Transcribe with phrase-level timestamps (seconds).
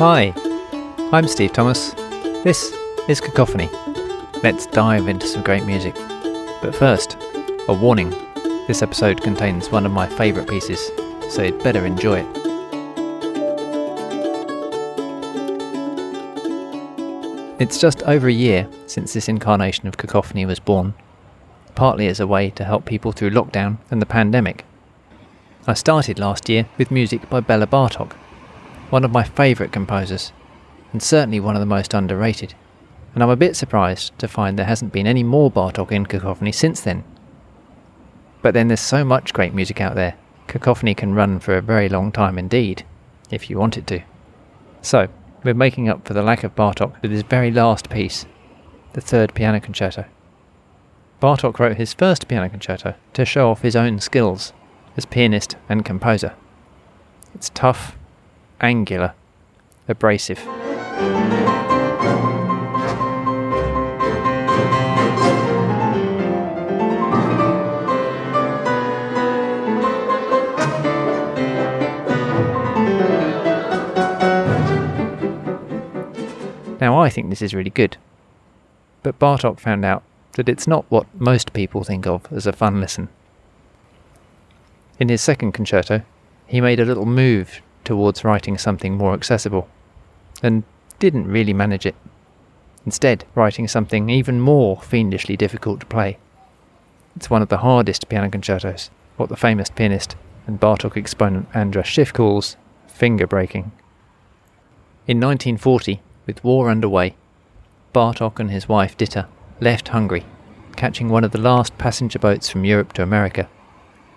[0.00, 0.32] Hi,
[1.12, 1.90] I'm Steve Thomas.
[2.42, 2.72] This
[3.06, 3.68] is Cacophony.
[4.42, 5.94] Let's dive into some great music.
[6.62, 7.18] But first,
[7.68, 8.08] a warning
[8.66, 10.90] this episode contains one of my favourite pieces,
[11.28, 12.36] so you'd better enjoy it.
[17.60, 20.94] It's just over a year since this incarnation of Cacophony was born,
[21.74, 24.64] partly as a way to help people through lockdown and the pandemic.
[25.66, 28.16] I started last year with music by Béla Bartok,
[28.90, 30.32] one of my favourite composers,
[30.92, 32.54] and certainly one of the most underrated.
[33.14, 36.52] And I'm a bit surprised to find there hasn't been any more Bartok in Cacophony
[36.52, 37.04] since then.
[38.42, 40.16] But then there's so much great music out there,
[40.50, 42.84] Cacophony can run for a very long time indeed,
[43.30, 44.02] if you want it to.
[44.82, 45.06] So,
[45.44, 48.26] we're making up for the lack of Bartok with his very last piece,
[48.92, 50.06] the third piano concerto.
[51.22, 54.52] Bartok wrote his first piano concerto to show off his own skills
[54.96, 56.34] as pianist and composer.
[57.32, 57.96] It's tough,
[58.60, 59.14] angular,
[59.88, 60.44] abrasive.
[76.80, 77.98] Now, I think this is really good.
[79.02, 82.80] But Bartok found out that it's not what most people think of as a fun
[82.80, 83.08] listen.
[84.98, 86.02] In his second concerto,
[86.46, 89.68] he made a little move towards writing something more accessible,
[90.42, 90.64] and
[90.98, 91.94] didn't really manage it.
[92.86, 96.18] Instead, writing something even more fiendishly difficult to play.
[97.16, 101.86] It's one of the hardest piano concertos, what the famous pianist and Bartok exponent Andras
[101.86, 102.56] Schiff calls
[102.86, 103.72] finger breaking.
[105.06, 107.14] In 1940, with war underway,
[107.94, 109.26] Bartok and his wife Ditta
[109.60, 110.24] left Hungary,
[110.76, 113.48] catching one of the last passenger boats from Europe to America,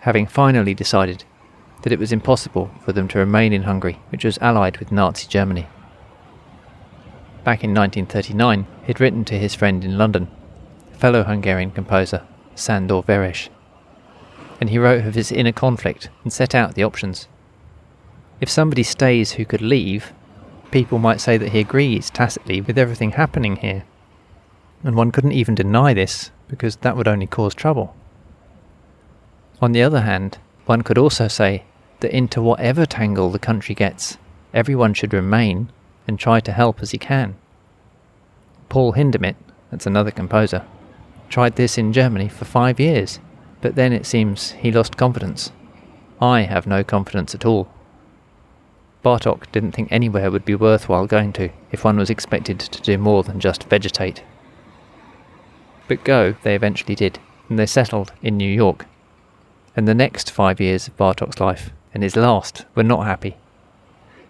[0.00, 1.24] having finally decided
[1.82, 5.26] that it was impossible for them to remain in Hungary, which was allied with Nazi
[5.28, 5.66] Germany.
[7.44, 10.28] Back in 1939, he'd written to his friend in London,
[10.92, 13.48] fellow Hungarian composer Sandor Veress,
[14.60, 17.28] and he wrote of his inner conflict and set out the options.
[18.40, 20.12] If somebody stays who could leave,
[20.70, 23.84] people might say that he agrees tacitly with everything happening here.
[24.82, 27.94] And one couldn't even deny this, because that would only cause trouble.
[29.60, 31.64] On the other hand, one could also say
[32.00, 34.18] that into whatever tangle the country gets,
[34.52, 35.70] everyone should remain
[36.06, 37.36] and try to help as he can.
[38.68, 39.36] Paul Hindemith,
[39.70, 40.64] that's another composer,
[41.28, 43.20] tried this in Germany for five years,
[43.60, 45.52] but then it seems he lost confidence.
[46.20, 47.68] I have no confidence at all.
[49.04, 52.98] Bartok didn't think anywhere would be worthwhile going to if one was expected to do
[52.98, 54.24] more than just vegetate.
[55.86, 58.86] But go they eventually did, and they settled in New York.
[59.76, 63.36] And the next five years of Bartok's life, and his last, were not happy.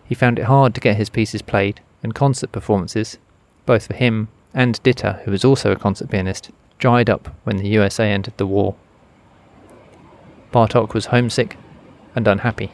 [0.04, 3.18] He found it hard to get his pieces played, and concert performances,
[3.64, 7.68] both for him and Ditta, who was also a concert pianist, dried up when the
[7.68, 8.74] USA entered the war.
[10.52, 11.56] Bartok was homesick
[12.14, 12.72] and unhappy.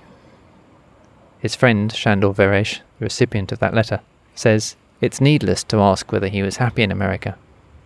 [1.40, 4.00] His friend, Sandor Veress, the recipient of that letter,
[4.34, 7.36] says it's needless to ask whether he was happy in America,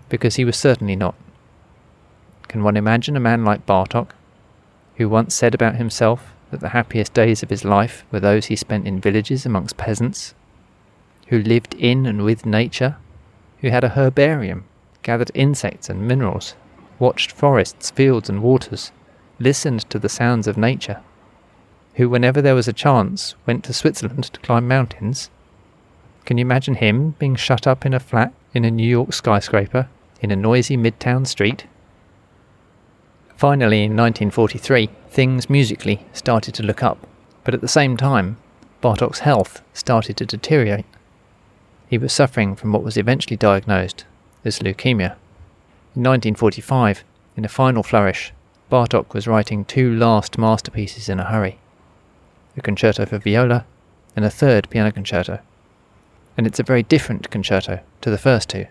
[0.08, 1.14] because he was certainly not.
[2.48, 4.10] Can one imagine a man like Bartok,
[4.96, 8.56] who once said about himself that the happiest days of his life were those he
[8.56, 10.34] spent in villages amongst peasants,
[11.28, 12.96] who lived in and with nature,
[13.60, 14.64] who had a herbarium,
[15.02, 16.54] gathered insects and minerals,
[16.98, 18.92] watched forests, fields, and waters,
[19.38, 21.00] listened to the sounds of nature,
[21.94, 25.30] who, whenever there was a chance, went to Switzerland to climb mountains.
[26.24, 29.88] Can you imagine him being shut up in a flat in a New York skyscraper
[30.20, 31.66] in a noisy midtown street?
[33.36, 37.06] Finally, in 1943, things musically started to look up,
[37.44, 38.36] but at the same time,
[38.82, 40.86] Bartok's health started to deteriorate.
[41.88, 44.04] He was suffering from what was eventually diagnosed
[44.44, 45.16] as leukemia.
[45.94, 47.04] In 1945,
[47.36, 48.32] in a final flourish,
[48.70, 51.59] Bartok was writing two last masterpieces in a hurry
[52.56, 53.66] a concerto for viola,
[54.15, 55.41] and a third piano concerto.
[56.36, 58.66] And it's a very different concerto to the first two,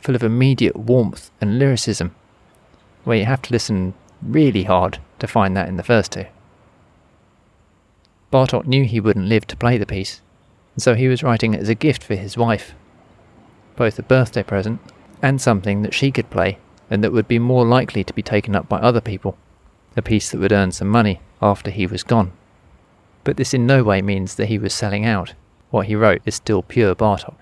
[0.00, 2.14] full of immediate warmth and lyricism,
[3.04, 6.26] where you have to listen really hard to find that in the first two.
[8.32, 10.20] Bartok knew he wouldn't live to play the piece,
[10.74, 12.74] and so he was writing it as a gift for his wife,
[13.76, 14.80] both a birthday present
[15.22, 16.58] and something that she could play
[16.88, 19.36] and that would be more likely to be taken up by other people,
[19.96, 22.32] a piece that would earn some money after he was gone
[23.24, 25.34] but this in no way means that he was selling out.
[25.70, 27.36] What he wrote is still pure Bartok.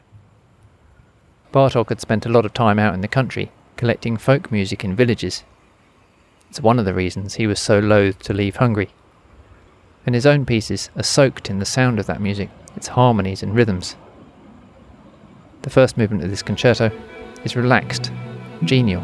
[1.52, 4.94] Bartok had spent a lot of time out in the country, collecting folk music in
[4.94, 5.44] villages.
[6.50, 8.90] It's one of the reasons he was so loath to leave Hungary.
[10.04, 13.54] And his own pieces are soaked in the sound of that music its harmonies and
[13.54, 13.96] rhythms.
[15.62, 16.90] The first movement of this concerto
[17.44, 18.12] is relaxed,
[18.64, 19.02] genial,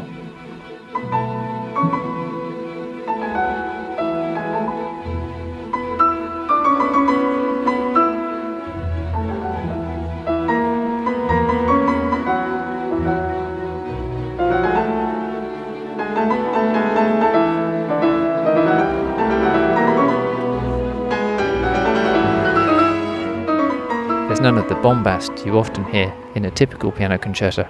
[24.85, 27.67] bombast you often hear in a typical piano concerto,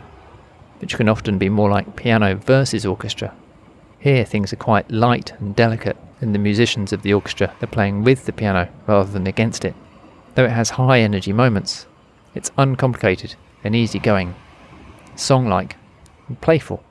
[0.79, 3.33] which can often be more like piano versus orchestra.
[3.99, 8.03] Here things are quite light and delicate, and the musicians of the orchestra are playing
[8.03, 9.75] with the piano rather than against it.
[10.33, 11.85] Though it has high energy moments,
[12.33, 14.35] it's uncomplicated and easygoing,
[15.15, 15.77] song like,
[16.27, 16.83] and playful.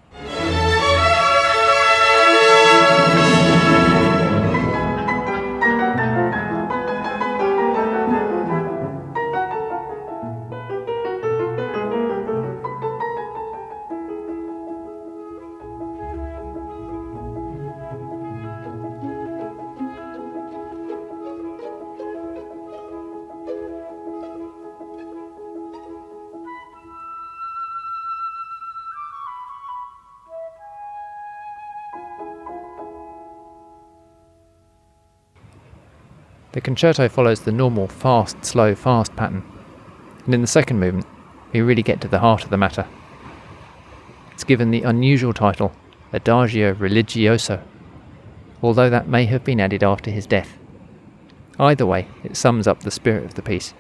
[36.55, 39.43] The concerto follows the normal fast, slow, fast pattern,
[40.25, 41.05] and in the second movement,
[41.53, 42.87] we really get to the heart of the matter.
[44.31, 45.73] It's given the unusual title
[46.13, 47.61] Adagio Religioso,
[48.63, 50.57] although that may have been added after his death.
[51.59, 53.75] Either way, it sums up the spirit of the piece.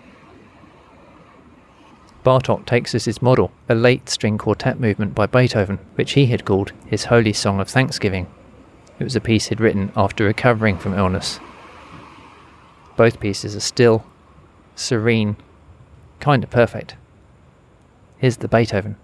[2.24, 6.44] Bartok takes as his model a late string quartet movement by Beethoven, which he had
[6.44, 8.26] called his Holy Song of Thanksgiving.
[8.98, 11.38] It was a piece he'd written after recovering from illness
[12.96, 14.04] both pieces are still,
[14.74, 15.36] serene,
[16.20, 16.96] kind of perfect.
[18.18, 18.96] Here's the Beethoven.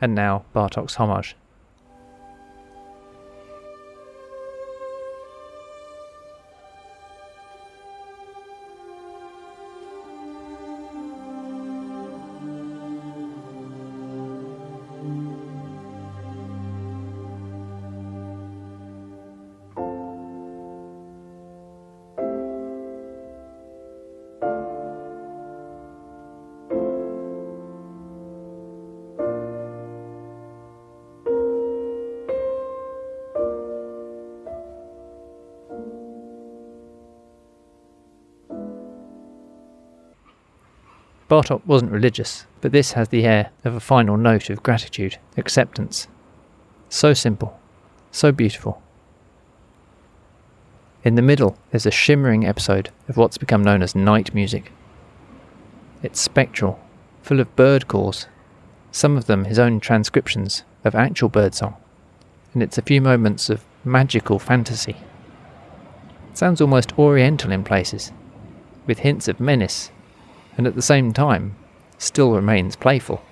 [0.00, 1.36] And now Bartok's homage.
[41.28, 46.08] Bartok wasn't religious, but this has the air of a final note of gratitude, acceptance.
[46.88, 47.60] So simple,
[48.10, 48.80] so beautiful.
[51.04, 54.72] In the middle, there's a shimmering episode of what's become known as night music.
[56.02, 56.80] It's spectral,
[57.22, 58.26] full of bird calls,
[58.90, 61.76] some of them his own transcriptions of actual birdsong,
[62.54, 64.96] and it's a few moments of magical fantasy.
[66.30, 68.12] It sounds almost oriental in places,
[68.86, 69.90] with hints of menace
[70.58, 71.54] and at the same time
[71.96, 73.22] still remains playful.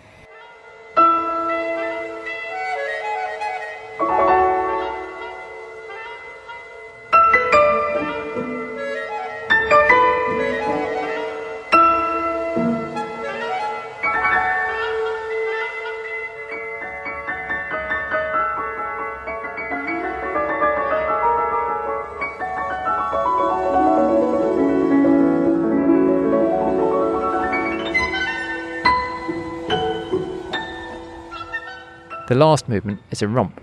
[32.27, 33.61] The last movement is a romp.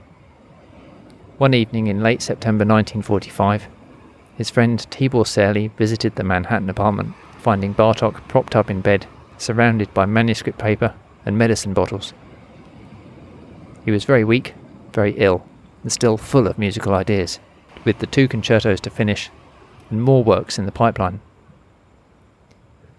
[1.37, 3.67] One evening in late September 1945,
[4.37, 9.05] his friend Tibor Serly visited the Manhattan apartment, finding Bartok propped up in bed,
[9.37, 12.13] surrounded by manuscript paper and medicine bottles.
[13.83, 14.53] He was very weak,
[14.93, 15.45] very ill,
[15.81, 17.41] and still full of musical ideas,
[17.83, 19.29] with the two concertos to finish
[19.89, 21.19] and more works in the pipeline.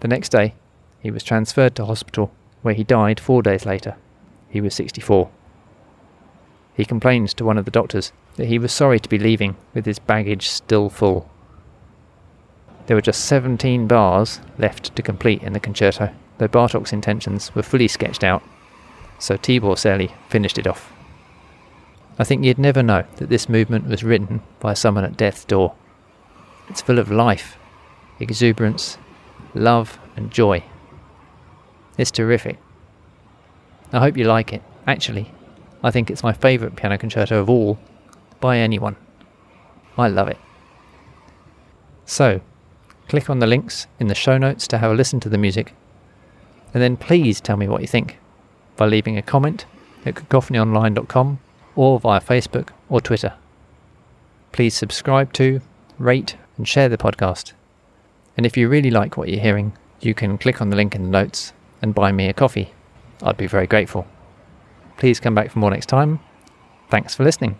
[0.01, 0.53] The next day,
[0.99, 2.31] he was transferred to hospital,
[2.61, 3.95] where he died four days later.
[4.47, 5.31] He was 64.
[6.75, 9.85] He complained to one of the doctors that he was sorry to be leaving with
[9.85, 11.29] his baggage still full.
[12.87, 17.63] There were just 17 bars left to complete in the concerto, though Bartok's intentions were
[17.63, 18.43] fully sketched out,
[19.19, 20.91] so Tibor Serly finished it off.
[22.19, 25.75] I think you'd never know that this movement was written by someone at death's door.
[26.69, 27.57] It's full of life,
[28.19, 28.97] exuberance,
[29.53, 30.63] love, and joy.
[31.97, 32.57] It's terrific.
[33.91, 34.61] I hope you like it.
[34.87, 35.31] Actually,
[35.85, 37.77] I think it's my favourite piano concerto of all,
[38.39, 38.95] by anyone.
[39.99, 40.39] I love it.
[42.05, 42.41] So,
[43.07, 45.75] click on the links in the show notes to have a listen to the music,
[46.73, 48.17] and then please tell me what you think
[48.75, 49.67] by leaving a comment
[50.07, 51.39] at cacophonyonline.com
[51.75, 53.35] or via Facebook or Twitter.
[54.53, 55.61] Please subscribe to,
[55.99, 57.53] rate, and share the podcast.
[58.35, 61.03] And if you really like what you're hearing, you can click on the link in
[61.03, 62.73] the notes and buy me a coffee.
[63.21, 64.07] I'd be very grateful.
[64.97, 66.19] Please come back for more next time.
[66.89, 67.57] Thanks for listening.